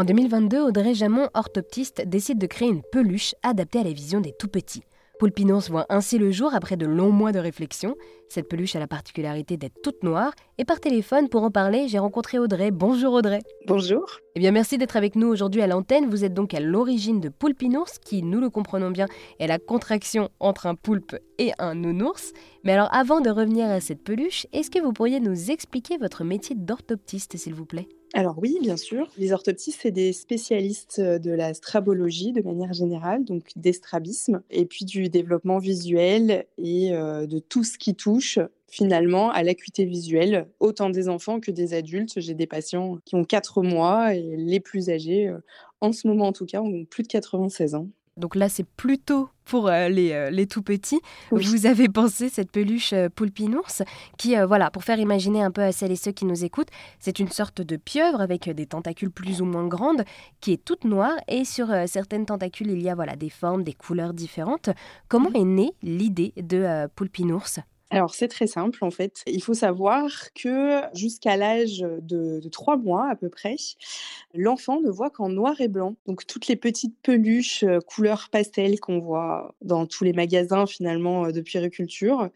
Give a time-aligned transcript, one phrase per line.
[0.00, 4.32] En 2022, Audrey Jamon, orthoptiste, décide de créer une peluche adaptée à la vision des
[4.32, 4.82] tout-petits.
[5.18, 7.96] Poulpinours voit ainsi le jour après de longs mois de réflexion.
[8.30, 10.32] Cette peluche a la particularité d'être toute noire.
[10.56, 12.70] Et par téléphone, pour en parler, j'ai rencontré Audrey.
[12.70, 13.40] Bonjour Audrey.
[13.66, 14.06] Bonjour.
[14.36, 16.08] Eh bien, merci d'être avec nous aujourd'hui à l'antenne.
[16.08, 19.06] Vous êtes donc à l'origine de Poulpinours, qui, nous le comprenons bien,
[19.38, 22.32] est la contraction entre un poulpe et un nounours.
[22.64, 26.24] Mais alors, avant de revenir à cette peluche, est-ce que vous pourriez nous expliquer votre
[26.24, 27.86] métier d'orthoptiste, s'il vous plaît?
[28.12, 29.08] Alors oui, bien sûr.
[29.18, 34.42] Les orthoptistes, c'est des spécialistes euh, de la strabologie de manière générale, donc des strabismes,
[34.50, 39.84] et puis du développement visuel et euh, de tout ce qui touche finalement à l'acuité
[39.84, 42.14] visuelle, autant des enfants que des adultes.
[42.16, 45.38] J'ai des patients qui ont 4 mois et les plus âgés, euh,
[45.80, 47.88] en ce moment en tout cas, ont plus de 96 ans.
[48.16, 51.00] Donc là, c'est plutôt pour euh, euh, les, tout petits.
[51.30, 53.82] Vous avez pensé cette peluche euh, poulpinours
[54.18, 56.68] qui, voilà, pour faire imaginer un peu à celles et ceux qui nous écoutent,
[56.98, 60.04] c'est une sorte de pieuvre avec des tentacules plus ou moins grandes
[60.40, 63.72] qui est toute noire et sur certaines tentacules, il y a voilà des formes, des
[63.72, 64.70] couleurs différentes.
[65.08, 67.60] Comment est née l'idée de poulpinours
[67.90, 69.22] alors c'est très simple en fait.
[69.26, 73.56] Il faut savoir que jusqu'à l'âge de, trois mois à peu près,
[74.34, 75.96] l'enfant ne voit qu'en noir et blanc.
[76.06, 81.40] Donc toutes les petites peluches couleur pastel qu'on voit dans tous les magasins finalement de
[81.40, 82.30] puériculture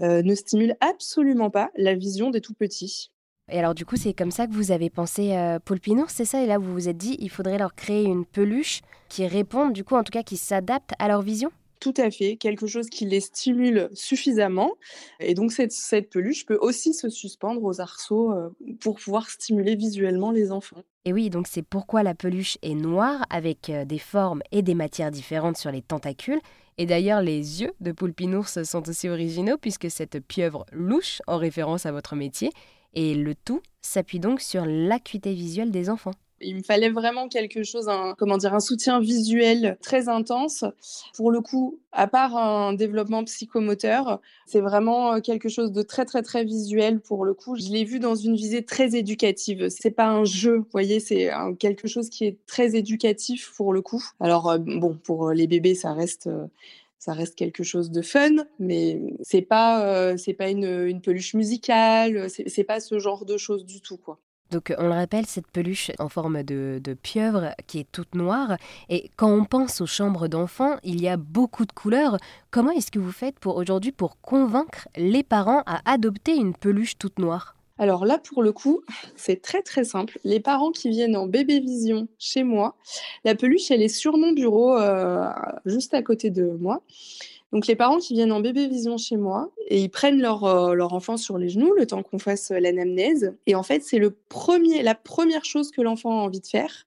[0.00, 3.10] ne stimulent absolument pas la vision des tout petits.
[3.50, 5.58] Et alors du coup c'est comme ça que vous avez pensé euh,
[6.08, 6.42] c'est ça?
[6.42, 9.84] Et là vous vous êtes dit il faudrait leur créer une peluche qui réponde du
[9.84, 11.50] coup en tout cas qui s'adapte à leur vision?
[11.82, 14.74] Tout à fait, quelque chose qui les stimule suffisamment.
[15.18, 20.30] Et donc cette, peluche peut aussi se suspendre aux arceaux euh, pour pouvoir stimuler visuellement
[20.30, 20.84] les enfants.
[21.04, 24.76] Et oui, donc c'est pourquoi la peluche est noire avec euh, des formes et des
[24.76, 26.40] matières différentes sur les tentacules.
[26.78, 31.84] Et d'ailleurs, les yeux de Poulpinours sont aussi originaux puisque cette pieuvre louche, en référence
[31.84, 32.50] à votre métier,
[32.94, 36.14] et le tout s'appuie donc sur l'acuité visuelle des enfants.
[36.42, 40.64] Il me fallait vraiment quelque chose, un, comment dire, un soutien visuel très intense.
[41.14, 46.04] Pour le coup, à part un développement psychomoteur, c'est vraiment euh, quelque chose de très
[46.04, 47.56] très très visuel pour le coup.
[47.56, 49.68] Je l'ai vu dans une visée très éducative.
[49.68, 53.82] C'est pas un jeu, vous voyez, c'est quelque chose qui est très éducatif pour le
[53.82, 54.04] coup.
[54.20, 56.46] Alors euh, bon, pour les bébés, ça reste euh,
[56.98, 58.30] ça reste quelque chose de fun,
[58.60, 63.66] mais c'est pas c'est pas une, une, peluche musicale, c'est pas ce genre de choses
[63.66, 64.20] du tout quoi.
[64.52, 68.58] Donc on le rappelle, cette peluche en forme de, pieuvre qui est toute noire.
[68.90, 72.18] Et quand on pense aux chambres d'enfants, il y a beaucoup de couleurs.
[72.50, 76.98] Comment est-ce que vous faites pour aujourd'hui pour convaincre les parents à adopter une peluche
[76.98, 77.56] toute noire?
[77.78, 78.82] Alors là, pour le coup,
[79.16, 80.18] c'est très très simple.
[80.22, 82.76] Les parents qui viennent en bébé vision chez moi,
[83.24, 85.30] la peluche, elle est sur mon bureau, euh,
[85.64, 86.82] juste à côté de moi.
[87.52, 90.72] Donc les parents qui viennent en bébé vision chez moi et ils prennent leur, euh,
[90.72, 93.36] leur enfant sur les genoux le temps qu'on fasse euh, l'anamnèse.
[93.46, 96.86] Et en fait, c'est la première chose que l'enfant a envie de faire,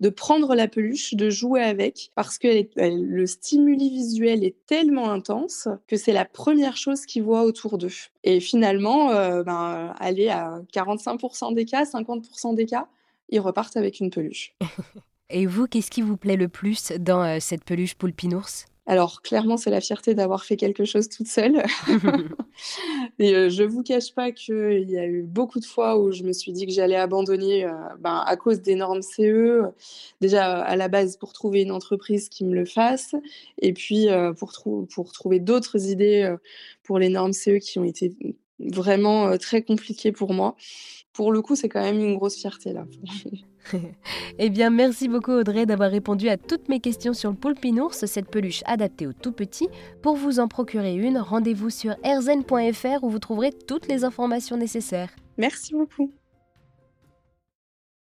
[0.00, 5.68] de prendre la peluche, de jouer avec, parce que le stimuli visuel est tellement intense
[5.86, 7.92] que c'est la première chose qu'ils voient autour d'eux.
[8.24, 12.88] Et finalement, euh, ben, aller à 45% des cas, 50% des cas,
[13.28, 14.54] ils repartent avec une peluche.
[15.30, 18.64] Et vous, qu'est-ce qui vous plaît le plus dans cette peluche poulpinours?
[18.88, 21.62] Alors clairement, c'est la fierté d'avoir fait quelque chose toute seule.
[23.18, 26.22] Et euh, je vous cache pas qu'il y a eu beaucoup de fois où je
[26.22, 29.64] me suis dit que j'allais abandonner euh, ben, à cause des normes CE.
[30.22, 33.14] Déjà à la base pour trouver une entreprise qui me le fasse,
[33.60, 34.52] et puis euh, pour,
[34.90, 36.34] pour trouver d'autres idées
[36.82, 38.16] pour les normes CE qui ont été
[38.60, 40.56] vraiment très compliquées pour moi.
[41.12, 42.84] Pour le coup, c'est quand même une grosse fierté là.
[44.38, 48.30] eh bien, merci beaucoup Audrey d'avoir répondu à toutes mes questions sur le poulpinours, cette
[48.30, 49.68] peluche adaptée aux tout petits.
[50.02, 55.10] Pour vous en procurer une, rendez-vous sur erzen.fr où vous trouverez toutes les informations nécessaires.
[55.36, 56.12] Merci beaucoup.